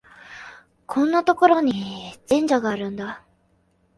[0.87, 3.23] こんなところに神社があるんだ